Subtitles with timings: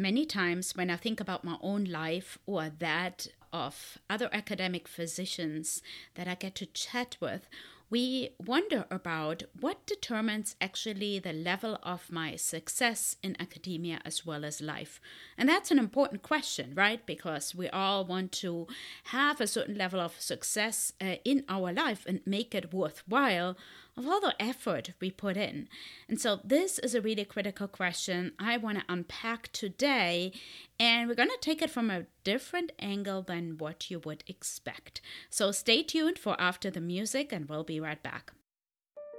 [0.00, 5.82] Many times, when I think about my own life or that of other academic physicians
[6.14, 7.50] that I get to chat with,
[7.90, 14.42] we wonder about what determines actually the level of my success in academia as well
[14.42, 15.02] as life.
[15.36, 17.04] And that's an important question, right?
[17.04, 18.68] Because we all want to
[19.04, 23.54] have a certain level of success uh, in our life and make it worthwhile
[24.00, 25.68] of all the effort we put in.
[26.08, 30.32] And so, this is a really critical question I want to unpack today.
[30.78, 35.02] And we're going to take it from a different angle than what you would expect.
[35.28, 38.32] So, stay tuned for after the music, and we'll be right back.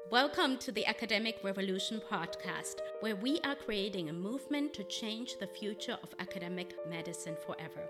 [0.10, 5.48] Welcome to the Academic Revolution podcast, where we are creating a movement to change the
[5.48, 7.88] future of academic medicine forever.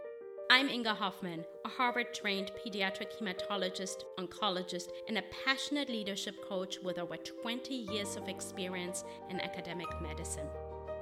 [0.52, 7.00] I'm Inga Hofmann, a Harvard trained pediatric hematologist, oncologist, and a passionate leadership coach with
[7.00, 10.50] over 20 years of experience in academic medicine.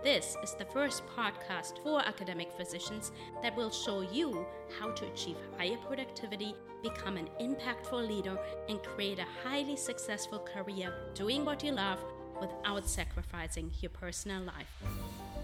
[0.03, 4.45] This is the first podcast for academic physicians that will show you
[4.79, 6.53] how to achieve higher productivity,
[6.83, 8.37] become an impactful leader,
[8.69, 11.97] and create a highly successful career doing what you love
[12.39, 14.88] without sacrificing your personal life.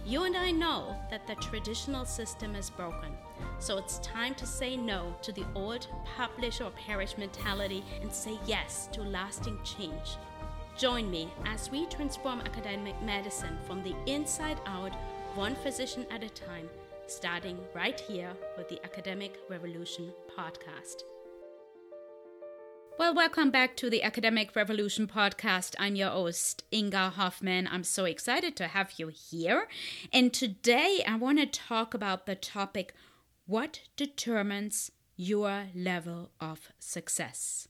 [0.08, 3.12] You and I know that the traditional system is broken,
[3.58, 8.38] so it's time to say no to the old publish or perish mentality and say
[8.46, 10.18] yes to lasting change.
[10.78, 14.94] Join me as we transform academic medicine from the inside out,
[15.34, 16.70] one physician at a time,
[17.08, 21.02] starting right here with the Academic Revolution podcast.
[22.98, 25.76] Well, welcome back to the Academic Revolution podcast.
[25.78, 27.68] I'm your host, Inga Hofmann.
[27.70, 29.68] I'm so excited to have you here.
[30.14, 32.94] And today I want to talk about the topic
[33.48, 37.68] what determines your level of success?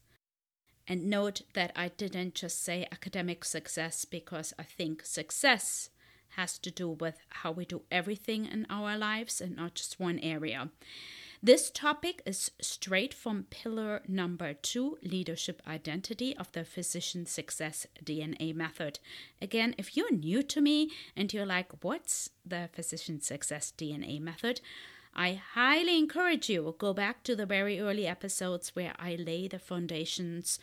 [0.87, 5.89] And note that I didn't just say academic success because I think success
[6.35, 10.19] has to do with how we do everything in our lives and not just one
[10.19, 10.69] area.
[11.45, 18.55] This topic is straight from pillar number two leadership identity of the physician success DNA
[18.55, 18.97] method.
[19.39, 24.59] Again, if you're new to me and you're like, what's the physician success DNA method?
[25.13, 29.59] I highly encourage you go back to the very early episodes where I lay the
[29.59, 30.57] foundations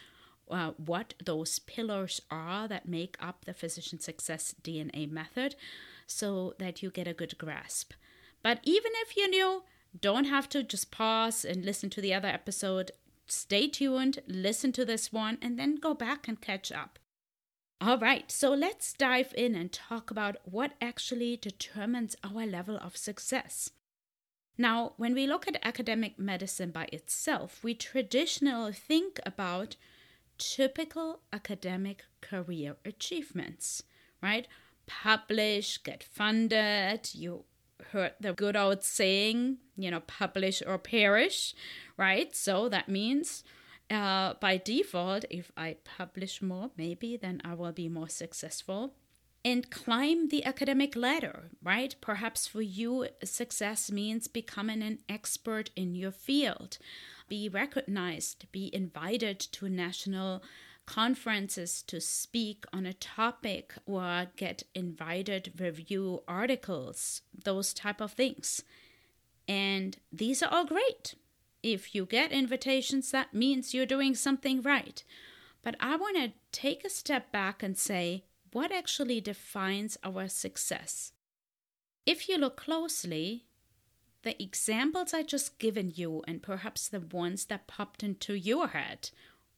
[0.51, 5.55] uh, what those pillars are that make up the physician success DNA method
[6.09, 7.93] so that you get a good grasp.
[8.43, 9.63] But even if you're new,
[9.99, 12.93] don't have to just pause and listen to the other episode.
[13.27, 16.99] Stay tuned, listen to this one, and then go back and catch up.
[17.81, 22.97] All right, so let's dive in and talk about what actually determines our level of
[22.97, 23.71] success.
[24.57, 29.77] Now, when we look at academic medicine by itself, we traditionally think about
[30.39, 33.83] typical academic career achievements,
[34.23, 34.47] right?
[34.87, 37.45] Publish, get funded, you
[37.93, 41.55] heard the good old saying, you know, publish or perish,
[41.97, 42.35] right?
[42.35, 43.45] So that means
[43.91, 48.95] uh, by default, if I publish more, maybe then I will be more successful.
[49.45, 51.95] And climb the academic ladder, right?
[52.01, 56.79] Perhaps for you, success means becoming an expert in your field,
[57.29, 60.45] be recognized, be invited to national
[60.87, 68.63] conferences to speak on a topic or get invited review articles those type of things.
[69.49, 71.15] And these are all great.
[71.63, 75.03] If you get invitations that means you're doing something right.
[75.63, 81.13] But i want to take a step back and say what actually defines our success?
[82.05, 83.47] If you look closely
[84.23, 89.11] the examples i just given you and perhaps the ones that popped into your head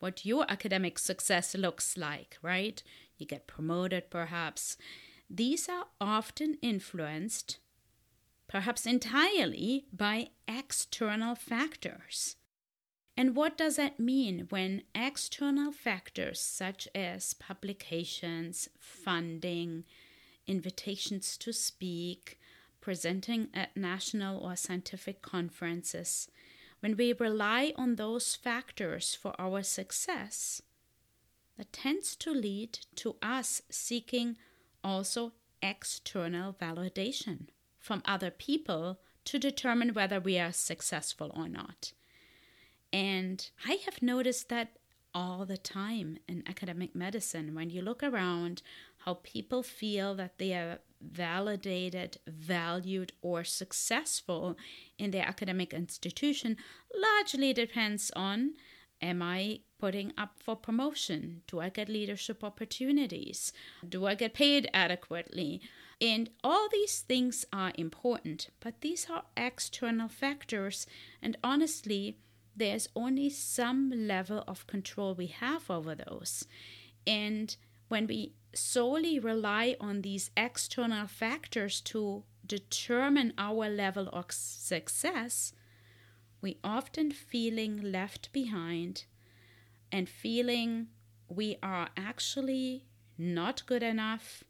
[0.05, 2.83] what your academic success looks like, right?
[3.17, 4.77] You get promoted, perhaps.
[5.31, 7.57] These are often influenced,
[8.47, 12.37] perhaps entirely, by external factors.
[13.17, 19.85] And what does that mean when external factors such as publications, funding,
[20.47, 22.39] invitations to speak,
[22.83, 26.29] presenting at national or scientific conferences,
[26.85, 30.61] when we rely on those factors for our success,
[31.57, 34.37] that tends to lead to us seeking
[34.85, 35.33] also
[35.63, 37.47] external validation
[37.79, 41.95] from other people to determine whether we are successful or not.
[42.93, 44.77] And I have noticed that
[45.15, 47.55] all the time in academic medicine.
[47.55, 48.63] When you look around,
[48.99, 54.57] how people feel that they are validated, valued, or successful
[54.99, 56.57] in their academic institution
[56.99, 58.55] largely depends on
[59.03, 61.43] am I putting up for promotion?
[61.47, 63.53] Do I get leadership opportunities?
[63.87, 65.61] Do I get paid adequately?
[66.01, 70.87] And all these things are important, but these are external factors.
[71.23, 72.19] And honestly,
[72.57, 76.47] there's only some level of control we have over those.
[77.07, 77.57] And
[77.89, 85.53] when we solely rely on these external factors to determine our level of success,
[86.41, 89.05] we often feeling left behind
[89.91, 90.89] and feeling
[91.29, 92.85] we are actually
[93.17, 94.45] not good enough,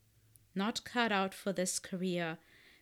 [0.54, 2.38] not cut out for this career.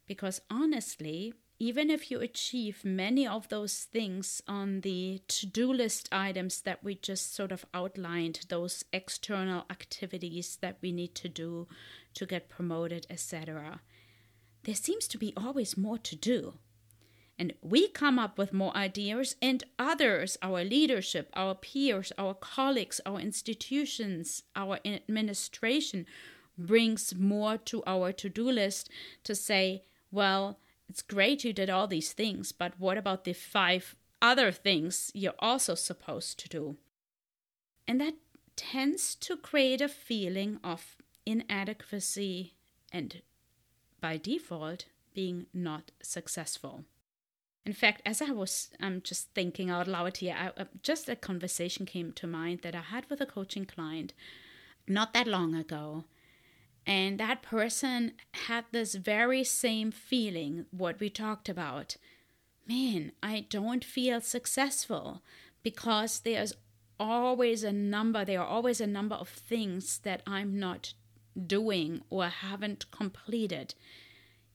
[0.07, 6.09] Because honestly, even if you achieve many of those things on the to do list
[6.11, 11.69] items that we just sort of outlined, those external activities that we need to do
[12.15, 13.81] to get promoted, etc.,
[14.65, 16.55] there seems to be always more to do.
[17.39, 23.01] And we come up with more ideas, and others, our leadership, our peers, our colleagues,
[23.07, 26.07] our institutions, our administration,
[26.59, 28.91] brings more to our to do list
[29.23, 33.97] to say, well, it's great you did all these things, but what about the five
[34.21, 36.77] other things you're also supposed to do?
[37.89, 38.15] And that
[38.57, 40.97] tends to create a feeling of
[41.27, 42.55] inadequacy
[42.93, 43.23] and,
[44.01, 46.85] by default, being not successful.
[47.65, 51.17] In fact, as I was I'm just thinking out loud here, I, uh, just a
[51.17, 54.13] conversation came to mind that I had with a coaching client
[54.89, 56.05] not that long ago.
[56.87, 61.97] And that person had this very same feeling, what we talked about.
[62.67, 65.23] Man, I don't feel successful
[65.63, 66.55] because there's
[66.99, 70.95] always a number, there are always a number of things that I'm not
[71.47, 73.75] doing or haven't completed.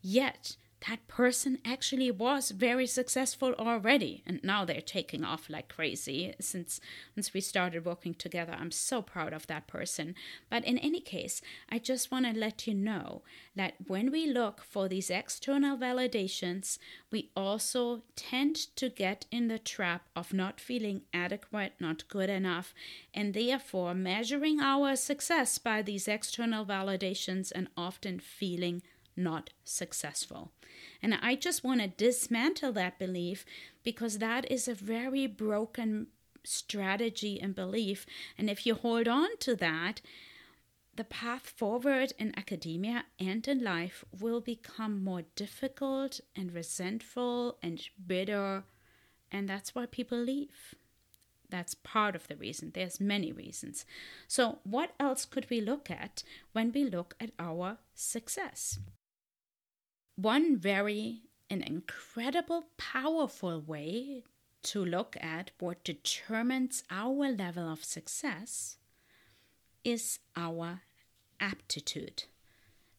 [0.02, 0.56] Yet,
[0.88, 4.24] that person actually was very successful already.
[4.26, 6.80] And now they're taking off like crazy since
[7.16, 8.56] since we started working together.
[8.58, 10.14] I'm so proud of that person.
[10.50, 13.22] But in any case i just want to let you know
[13.56, 16.78] that when we look for these external validations
[17.12, 22.74] we also tend to get in the trap of not feeling adequate not good enough
[23.14, 28.82] and therefore measuring our success by these external validations and often feeling
[29.18, 30.52] not successful.
[31.02, 33.46] And I just want to dismantle that belief
[33.84, 36.08] because that is a very broken
[36.44, 38.06] strategy and belief.
[38.38, 40.02] And if you hold on to that,
[40.96, 47.82] the path forward in academia and in life will become more difficult and resentful and
[48.06, 48.64] bitter.
[49.32, 50.76] And that's why people leave.
[51.50, 52.72] That's part of the reason.
[52.74, 53.86] There's many reasons.
[54.28, 58.80] So, what else could we look at when we look at our success?
[60.18, 64.24] One very an incredible powerful way
[64.64, 68.78] to look at what determines our level of success
[69.86, 70.82] is our
[71.40, 72.24] aptitude.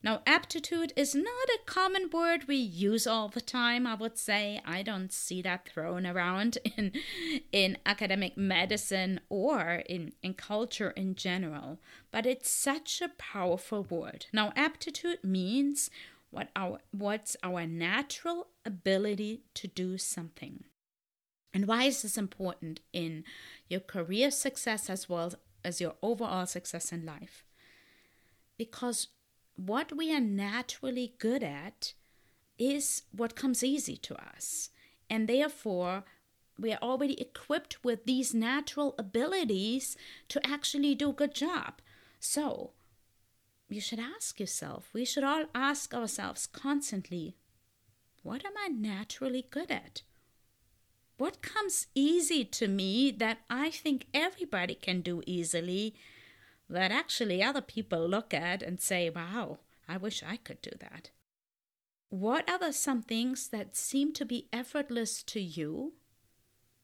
[0.01, 4.61] Now, aptitude is not a common word we use all the time, I would say.
[4.65, 6.93] I don't see that thrown around in,
[7.51, 11.81] in academic medicine or in, in culture in general,
[12.13, 14.27] but it's such a powerful word.
[14.33, 15.91] Now, aptitude means
[16.31, 20.65] what our what's our natural ability to do something.
[21.55, 23.25] And why is this important in
[23.69, 25.33] your career success as well
[25.65, 27.45] as your overall success in life?
[28.59, 29.09] Because
[29.57, 31.95] what we are naturally good at
[32.59, 34.71] is what comes easy to us.
[35.09, 36.05] And therefore,
[36.59, 39.97] we are already equipped with these natural abilities
[40.29, 41.81] to actually do a good job.
[42.21, 42.73] So,
[43.69, 47.37] you should ask yourself, we should all ask ourselves constantly
[48.23, 50.03] what am I naturally good at?
[51.19, 55.95] What comes easy to me that I think everybody can do easily,
[56.69, 59.59] that actually other people look at and say, wow,
[59.89, 61.11] I wish I could do that?
[62.11, 65.95] What are the some things that seem to be effortless to you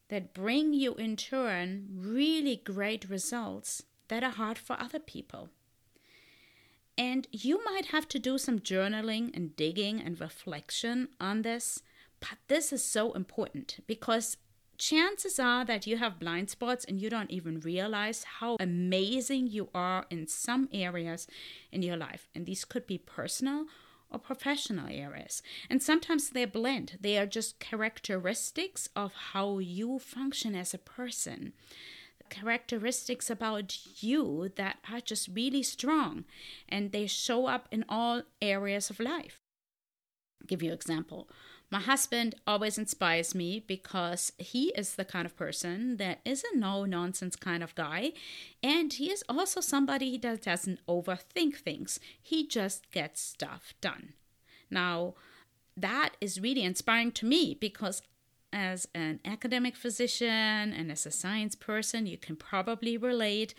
[0.09, 5.49] that bring you in turn really great results that are hard for other people?
[6.97, 11.83] And you might have to do some journaling and digging and reflection on this.
[12.21, 14.37] But this is so important because
[14.79, 19.69] chances are that you have blind spots and you don't even realize how amazing you
[19.75, 21.27] are in some areas
[21.73, 22.29] in your life.
[22.35, 23.67] And these could be personal
[24.11, 25.43] or professional areas.
[25.69, 31.53] And sometimes they blend, they are just characteristics of how you function as a person
[32.35, 36.25] characteristics about you that are just really strong
[36.69, 39.41] and they show up in all areas of life.
[40.43, 41.29] I'll give you an example.
[41.71, 46.57] My husband always inspires me because he is the kind of person that is a
[46.57, 48.13] no nonsense kind of guy.
[48.63, 54.13] And he is also somebody that doesn't overthink things, he just gets stuff done.
[54.71, 55.15] Now,
[55.77, 58.03] that is really inspiring to me because
[58.55, 63.55] as an academic physician and as a science person, you can probably relate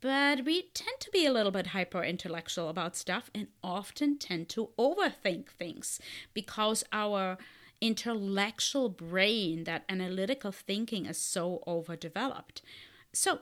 [0.00, 4.48] but we tend to be a little bit hyper intellectual about stuff and often tend
[4.50, 6.00] to overthink things
[6.34, 7.36] because our
[7.80, 12.62] intellectual brain, that analytical thinking, is so overdeveloped.
[13.12, 13.40] So,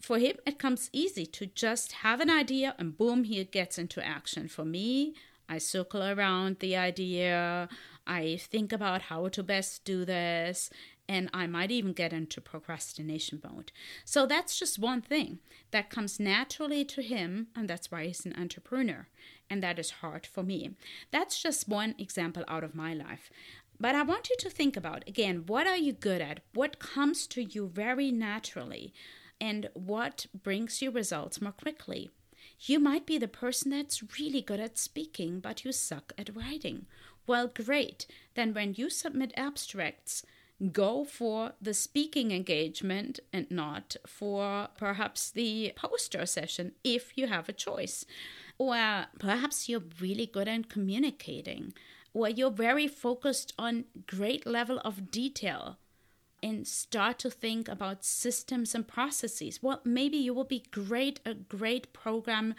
[0.00, 4.04] for him, it comes easy to just have an idea and boom, he gets into
[4.04, 4.48] action.
[4.48, 5.14] For me,
[5.48, 7.68] I circle around the idea,
[8.06, 10.70] I think about how to best do this,
[11.08, 13.72] and I might even get into procrastination mode.
[14.04, 15.38] So that's just one thing
[15.70, 19.08] that comes naturally to him, and that's why he's an entrepreneur.
[19.48, 20.72] And that is hard for me.
[21.10, 23.30] That's just one example out of my life.
[23.78, 26.40] But I want you to think about again what are you good at?
[26.54, 28.94] What comes to you very naturally?
[29.40, 32.10] And what brings you results more quickly?
[32.58, 36.86] You might be the person that's really good at speaking, but you suck at writing.
[37.26, 38.06] Well, great.
[38.34, 40.24] Then when you submit abstracts,
[40.72, 47.48] go for the speaking engagement and not for perhaps the poster session if you have
[47.48, 48.06] a choice.
[48.58, 51.74] Or perhaps you're really good at communicating,
[52.14, 55.76] or you're very focused on great level of detail
[56.42, 59.62] and start to think about systems and processes.
[59.62, 62.54] Well, maybe you will be great a great program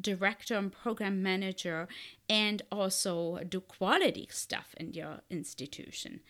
[0.00, 1.88] director and program manager
[2.28, 6.20] and also do quality stuff in your institution.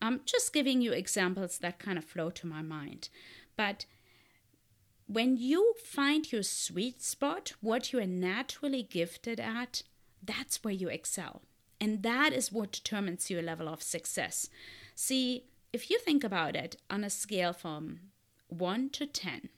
[0.00, 3.08] I'm just giving you examples that kind of flow to my mind.
[3.56, 3.86] But
[5.06, 9.82] when you find your sweet spot, what you are naturally gifted at,
[10.22, 11.42] that's where you excel.
[11.80, 14.48] And that is what determines your level of success.
[14.94, 18.00] See, if you think about it on a scale from
[18.48, 19.48] 1 to 10,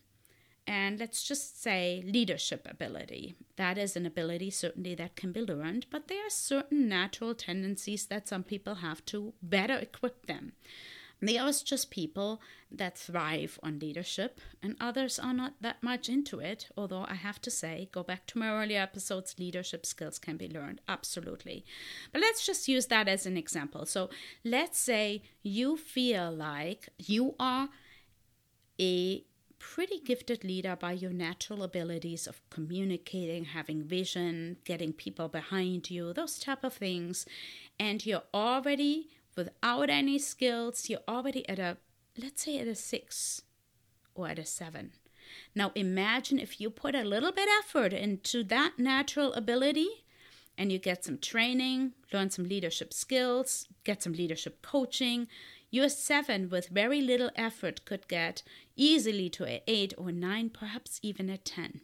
[0.67, 3.35] and let's just say leadership ability.
[3.57, 8.07] That is an ability certainly that can be learned, but there are certain natural tendencies
[8.07, 10.53] that some people have to better equip them.
[11.21, 16.41] There are just people that thrive on leadership, and others are not that much into
[16.41, 16.69] it.
[16.77, 20.49] Although I have to say, go back to my earlier episodes, leadership skills can be
[20.49, 21.65] learned, absolutely.
[22.13, 23.87] But let's just use that as an example.
[23.87, 24.11] So
[24.45, 27.71] let's say you feel like you are
[28.79, 29.25] a
[29.73, 36.13] pretty gifted leader by your natural abilities of communicating, having vision, getting people behind you,
[36.13, 37.25] those type of things.
[37.81, 41.79] And you're already without any skills, you're already at a
[42.17, 43.43] let's say at a 6
[44.15, 44.93] or at a 7.
[45.55, 50.05] Now imagine if you put a little bit effort into that natural ability
[50.57, 55.27] and you get some training, learn some leadership skills, get some leadership coaching,
[55.75, 58.43] your seven, with very little effort, could get
[58.77, 61.81] easily to an eight or nine, perhaps even a ten.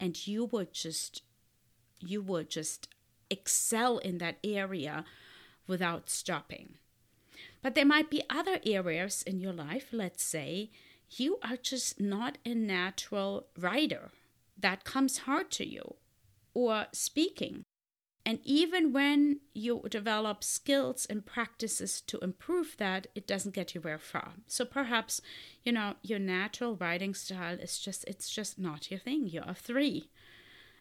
[0.00, 1.22] And you would just,
[2.00, 2.88] you would just
[3.28, 5.04] excel in that area
[5.66, 6.78] without stopping.
[7.62, 10.70] But there might be other areas in your life, let's say,
[11.10, 14.10] you are just not a natural writer.
[14.56, 15.96] That comes hard to you.
[16.54, 17.64] Or speaking.
[18.28, 23.80] And even when you develop skills and practices to improve that, it doesn't get you
[23.80, 24.32] very far.
[24.46, 25.22] So perhaps,
[25.64, 29.28] you know, your natural writing style is just, it's just not your thing.
[29.28, 30.10] You're a three.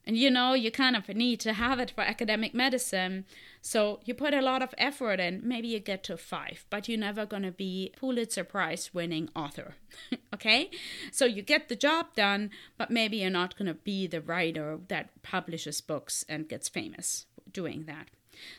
[0.06, 3.24] And you know, you kind of need to have it for academic medicine.
[3.62, 5.40] So you put a lot of effort in.
[5.42, 9.76] Maybe you get to five, but you're never going to be Pulitzer Prize winning author.
[10.34, 10.70] okay?
[11.14, 14.80] So you get the job done, but maybe you're not going to be the writer
[14.90, 17.26] that publishes books and gets famous
[17.62, 18.08] doing that.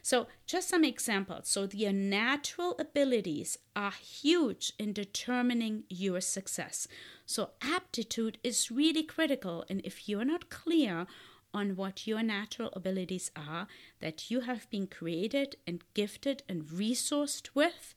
[0.03, 1.49] So, just some examples.
[1.49, 6.89] So, your natural abilities are huge in determining your success.
[7.27, 9.65] So, aptitude is really critical.
[9.71, 11.07] And if you're not clear
[11.55, 13.67] on what your natural abilities are
[14.01, 17.95] that you have been created and gifted and resourced with,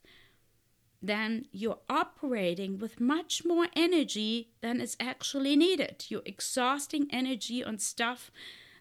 [1.02, 6.04] then you're operating with much more energy than is actually needed.
[6.08, 8.30] You're exhausting energy on stuff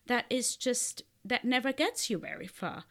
[0.06, 2.86] that is just that never gets you very far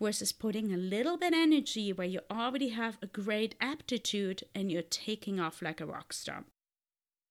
[0.00, 4.82] versus putting a little bit energy where you already have a great aptitude and you're
[4.82, 6.44] taking off like a rock star.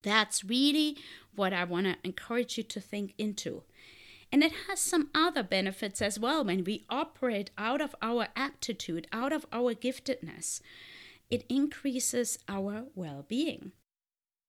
[0.03, 0.97] That's really
[1.35, 3.63] what I want to encourage you to think into.
[4.31, 9.07] And it has some other benefits as well when we operate out of our aptitude,
[9.11, 10.61] out of our giftedness.
[11.29, 13.71] It increases our well being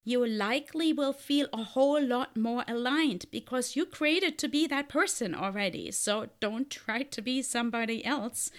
[0.06, 4.88] you likely will feel a whole lot more aligned because you created to be that
[4.88, 5.90] person already.
[5.90, 8.50] So don't try to be somebody else.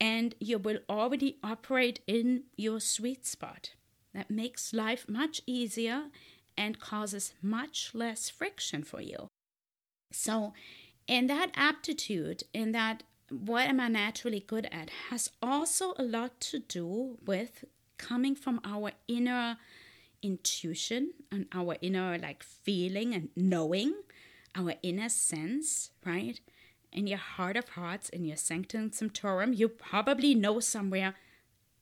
[0.00, 3.74] and you will already operate in your sweet spot.
[4.14, 6.04] That makes life much easier
[6.56, 9.26] and causes much less friction for you.
[10.12, 10.52] So,
[11.08, 16.40] in that aptitude, in that what am I naturally good at, has also a lot
[16.42, 17.64] to do with
[17.98, 19.58] coming from our inner
[20.22, 23.94] intuition and our inner like feeling and knowing,
[24.54, 26.40] our inner sense, right?
[26.92, 31.14] In your heart of hearts, in your sanctum sanctorum, you probably know somewhere,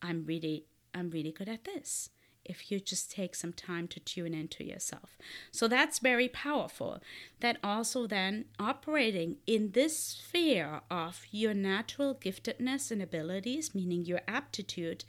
[0.03, 0.65] I'm really,
[0.95, 2.11] I'm really good at this
[2.49, 5.19] if you just take some time to tune into yourself.
[5.51, 7.01] So that's very powerful.
[7.41, 14.21] That also then operating in this sphere of your natural giftedness and abilities, meaning your
[14.29, 15.05] aptitude,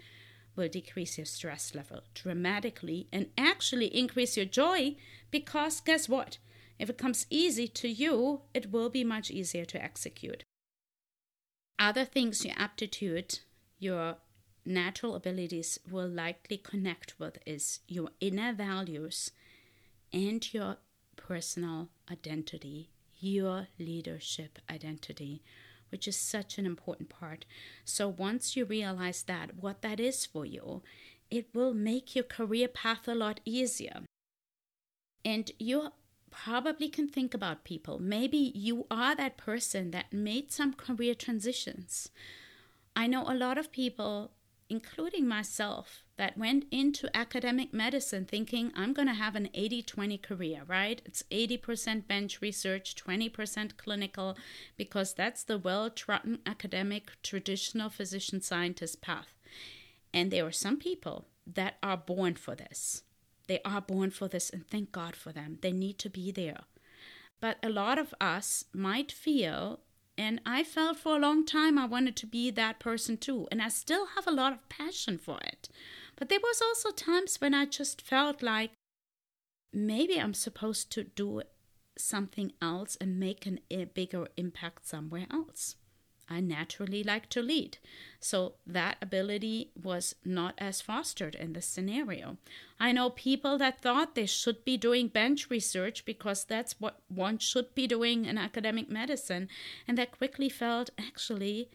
[0.58, 4.96] will decrease your stress level dramatically and actually increase your joy
[5.32, 6.40] because guess what?
[6.80, 10.44] If it comes easy to you, it will be much easier to execute.
[11.80, 13.40] Other things, your aptitude,
[13.80, 14.18] your
[14.66, 19.32] natural abilities will likely connect with is your inner values
[20.12, 20.78] and your
[21.16, 25.44] personal identity, your leadership identity,
[25.90, 27.46] which is such an important part.
[27.86, 30.84] So once you realize that, what that is for you,
[31.30, 34.02] it will make your career path a lot easier.
[35.26, 35.90] And you
[36.30, 38.00] probably can think about people.
[38.00, 42.10] Maybe you are that person that made some career transitions.
[42.96, 44.32] I know a lot of people
[44.70, 50.18] including myself, that went into academic medicine thinking I'm going to have an 80 20
[50.18, 51.02] career, right?
[51.06, 54.36] It's 80% bench research, 20% clinical,
[54.76, 59.36] because that's the well trodden academic traditional physician scientist path.
[60.14, 63.04] And there are some people that are born for this.
[63.48, 65.60] They are born for this, and thank God for them.
[65.62, 66.62] They need to be there.
[67.40, 69.80] But a lot of us might feel
[70.18, 73.48] and I felt for a long time I wanted to be that person too.
[73.52, 75.70] And I still have a lot of passion for it.
[76.16, 78.72] But there was also times when I just felt like
[79.72, 81.44] maybe I'm supposed to do
[81.98, 85.76] something else and make an, a bigger impact somewhere else.
[86.30, 87.78] I naturally like to lead.
[88.20, 92.38] So that ability was not as fostered in this scenario.
[92.80, 97.38] I know people that thought they should be doing bench research because that's what one
[97.38, 99.48] should be doing in academic medicine,
[99.88, 101.70] and that quickly felt actually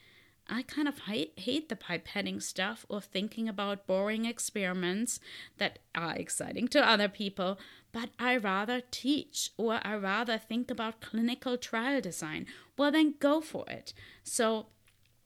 [0.48, 5.20] I kind of hate, hate the pipetting stuff or thinking about boring experiments
[5.59, 7.59] that are exciting to other people,
[7.92, 12.46] but I rather teach or I rather think about clinical trial design.
[12.76, 13.92] Well, then go for it.
[14.24, 14.66] So,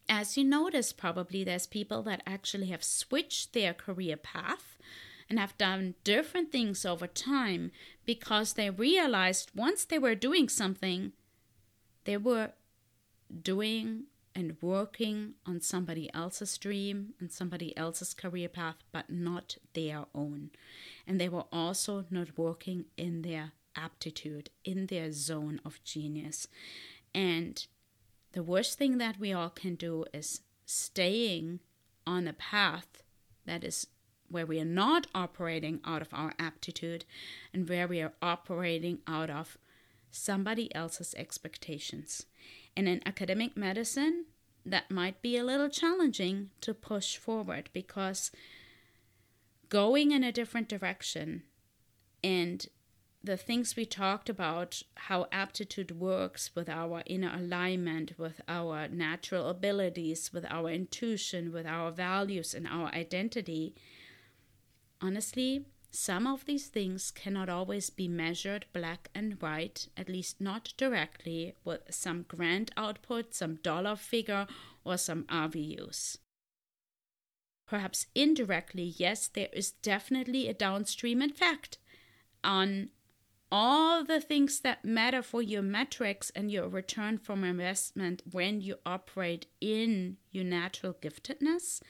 [0.08, 4.78] as you notice, probably there's people that actually have switched their career path
[5.28, 7.72] and have done different things over time
[8.04, 11.12] because they realized once they were doing something,
[12.04, 12.52] they were
[13.42, 14.04] doing
[14.36, 20.50] and working on somebody else's dream and somebody else's career path, but not their own.
[21.06, 26.48] And they were also not working in their aptitude, in their zone of genius.
[27.14, 27.66] And
[28.32, 31.60] the worst thing that we all can do is staying
[32.06, 33.02] on a path
[33.46, 33.86] that is
[34.28, 37.06] where we are not operating out of our aptitude
[37.54, 39.56] and where we are operating out of
[40.10, 42.26] somebody else's expectations.
[42.76, 44.26] And in academic medicine,
[44.64, 48.30] that might be a little challenging to push forward because
[49.68, 51.44] going in a different direction
[52.22, 52.66] and
[53.26, 59.48] the things we talked about, how aptitude works with our inner alignment, with our natural
[59.48, 63.74] abilities, with our intuition, with our values, and our identity.
[65.00, 70.74] Honestly, some of these things cannot always be measured black and white, at least not
[70.76, 74.46] directly, with some grand output, some dollar figure,
[74.84, 76.18] or some RVUs.
[77.66, 81.78] Perhaps indirectly, yes, there is definitely a downstream effect
[82.44, 82.90] on
[83.50, 88.76] all the things that matter for your metrics and your return from investment when you
[88.84, 91.80] operate in your natural giftedness,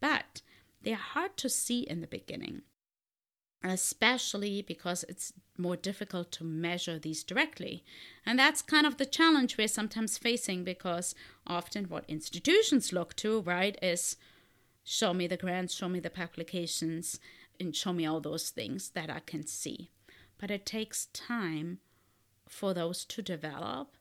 [0.00, 0.40] but
[0.80, 2.62] they're hard to see in the beginning
[3.70, 7.84] especially because it's more difficult to measure these directly.
[8.26, 11.14] And that's kind of the challenge we're sometimes facing because
[11.46, 14.16] often what institutions look to, right, is
[14.82, 17.20] show me the grants, show me the publications,
[17.60, 19.90] and show me all those things that I can see.
[20.38, 21.78] But it takes time
[22.48, 23.96] for those to develop,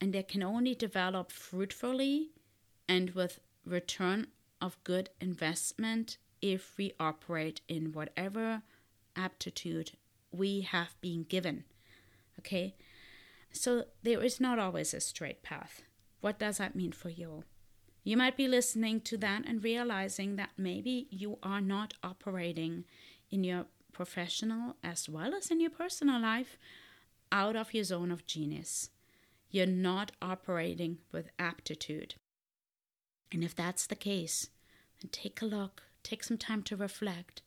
[0.00, 2.30] and they can only develop fruitfully
[2.88, 4.28] and with return
[4.60, 8.60] of good investment if we operate in whatever
[9.16, 9.92] aptitude
[10.30, 11.64] we have been given.
[12.38, 12.74] Okay?
[13.50, 15.80] So there is not always a straight path.
[16.20, 17.44] What does that mean for you?
[18.02, 22.84] You might be listening to that and realizing that maybe you are not operating
[23.30, 26.58] in your professional as well as in your personal life
[27.32, 28.90] out of your zone of genius.
[29.48, 32.16] You're not operating with aptitude.
[33.32, 34.50] And if that's the case,
[35.00, 37.42] then take a look, take some time to reflect.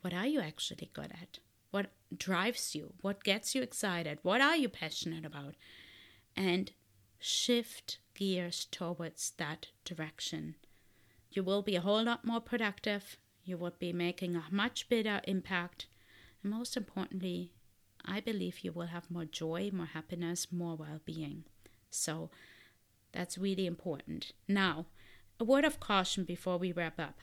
[0.00, 1.40] What are you actually good at?
[1.70, 2.94] What drives you?
[3.02, 4.18] What gets you excited?
[4.22, 5.54] What are you passionate about?
[6.34, 6.72] And
[7.18, 10.54] shift gears towards that direction.
[11.30, 13.18] You will be a whole lot more productive.
[13.44, 15.86] You will be making a much bigger impact.
[16.42, 17.52] And most importantly,
[18.04, 21.44] I believe you will have more joy, more happiness, more well being.
[21.90, 22.30] So
[23.12, 24.32] that's really important.
[24.46, 24.86] Now,
[25.40, 27.18] a word of caution before we wrap up.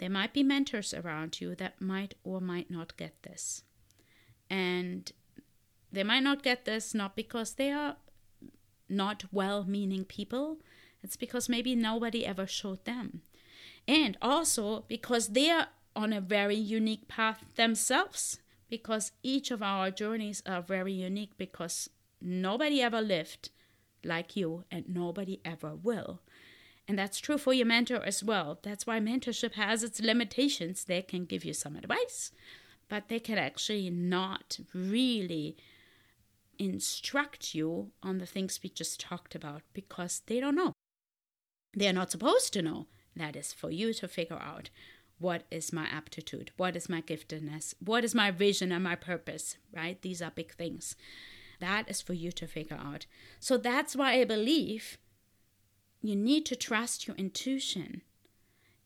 [0.00, 3.64] There might be mentors around you that might or might not get this.
[4.48, 5.12] And
[5.92, 7.96] they might not get this not because they are
[8.88, 10.56] not well meaning people,
[11.02, 13.20] it's because maybe nobody ever showed them.
[13.86, 18.38] And also because they are on a very unique path themselves,
[18.70, 21.90] because each of our journeys are very unique because
[22.22, 23.50] nobody ever lived
[24.02, 26.22] like you and nobody ever will.
[26.90, 28.58] And that's true for your mentor as well.
[28.64, 30.82] That's why mentorship has its limitations.
[30.82, 32.32] They can give you some advice,
[32.88, 35.56] but they can actually not really
[36.58, 40.72] instruct you on the things we just talked about because they don't know.
[41.74, 42.88] They're not supposed to know.
[43.14, 44.70] That is for you to figure out
[45.20, 49.58] what is my aptitude, what is my giftedness, what is my vision and my purpose,
[49.72, 50.02] right?
[50.02, 50.96] These are big things.
[51.60, 53.06] That is for you to figure out.
[53.38, 54.98] So that's why I believe
[56.02, 58.02] you need to trust your intuition.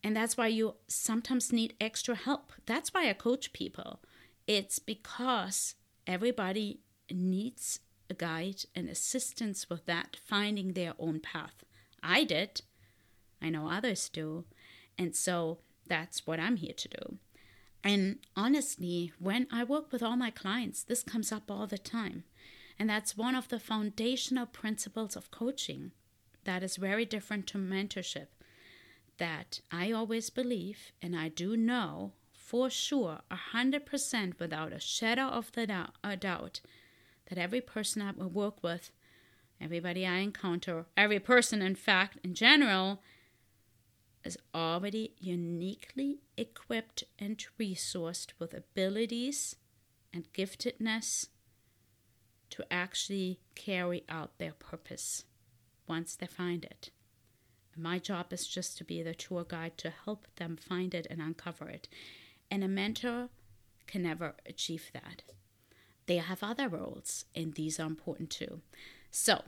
[0.03, 2.51] And that's why you sometimes need extra help.
[2.65, 4.01] That's why I coach people.
[4.47, 5.75] It's because
[6.05, 11.63] everybody needs a guide and assistance with that, finding their own path.
[12.03, 12.61] I did.
[13.41, 14.45] I know others do.
[14.97, 17.17] And so that's what I'm here to do.
[17.83, 22.23] And honestly, when I work with all my clients, this comes up all the time.
[22.77, 25.91] And that's one of the foundational principles of coaching
[26.45, 28.27] that is very different to mentorship.
[29.17, 32.13] That I always believe, and I do know
[32.45, 36.61] for sure, a hundred percent without a shadow of the doubt, a doubt,
[37.27, 38.91] that every person I work with,
[39.59, 43.01] everybody I encounter, every person, in fact, in general,
[44.23, 49.55] is already uniquely equipped and resourced with abilities
[50.13, 51.29] and giftedness
[52.51, 55.23] to actually carry out their purpose
[55.87, 56.91] once they find it.
[57.77, 61.21] My job is just to be the tour guide to help them find it and
[61.21, 61.87] uncover it.
[62.49, 63.29] And a mentor
[63.85, 65.23] can never achieve that
[66.07, 68.61] they have other roles, and these are important too.
[69.09, 69.43] So,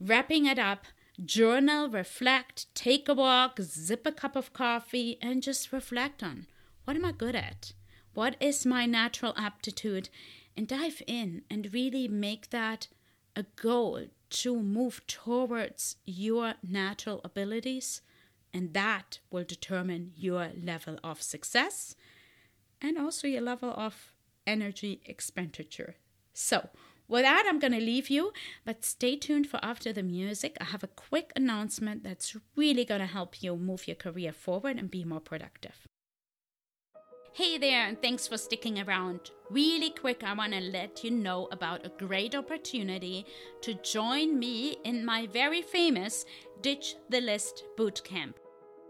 [0.00, 0.86] wrapping it up,
[1.22, 6.46] journal, reflect, take a walk, zip a cup of coffee, and just reflect on
[6.84, 7.72] what am I good at?
[8.14, 10.08] What is my natural aptitude?
[10.56, 12.88] And dive in and really make that
[13.34, 18.02] a goal to move towards your natural abilities,
[18.52, 21.94] and that will determine your level of success
[22.80, 24.12] and also your level of
[24.46, 25.96] energy expenditure.
[26.32, 26.70] So,
[27.08, 28.32] with that, I'm going to leave you,
[28.64, 30.56] but stay tuned for after the music.
[30.60, 34.78] I have a quick announcement that's really going to help you move your career forward
[34.78, 35.86] and be more productive.
[37.34, 39.30] Hey there, and thanks for sticking around.
[39.48, 43.24] Really quick, I want to let you know about a great opportunity
[43.62, 46.26] to join me in my very famous
[46.60, 48.34] Ditch the List Bootcamp.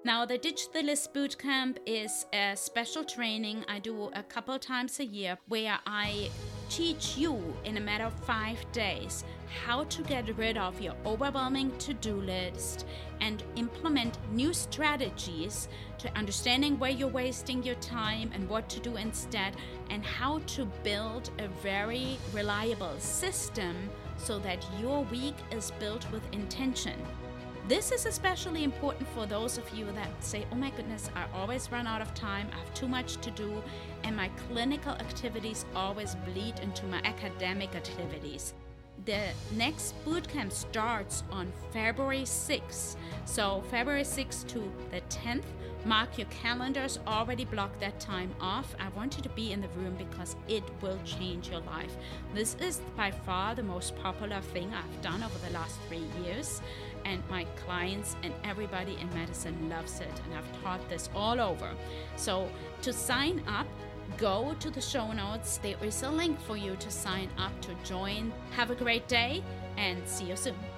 [0.04, 4.98] Now, the Ditch the List Bootcamp is a special training I do a couple times
[4.98, 6.28] a year where I
[6.68, 9.22] teach you in a matter of five days
[9.64, 12.84] how to get rid of your overwhelming to do list
[13.20, 18.96] and implement new strategies to understanding where you're wasting your time and what to do
[18.96, 19.54] instead,
[19.90, 23.76] and how to build a very reliable system
[24.16, 27.00] so that your week is built with intention.
[27.68, 31.70] This is especially important for those of you that say, oh my goodness, I always
[31.70, 33.62] run out of time, I have too much to do,
[34.02, 38.52] and my clinical activities always bleed into my academic activities.
[39.04, 42.96] The next bootcamp starts on February 6th.
[43.24, 45.42] So, February 6th to the 10th,
[45.84, 48.76] mark your calendars, already block that time off.
[48.78, 51.96] I want you to be in the room because it will change your life.
[52.32, 56.62] This is by far the most popular thing I've done over the last three years
[57.04, 60.20] and my clients and everybody in medicine loves it.
[60.26, 61.70] And I've taught this all over.
[62.14, 62.48] So
[62.82, 63.66] to sign up,
[64.18, 65.58] go to the show notes.
[65.58, 68.32] There is a link for you to sign up to join.
[68.52, 69.42] Have a great day
[69.76, 70.71] and see you soon.